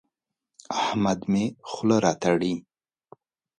[0.81, 2.53] احمد مې خوله راتړي.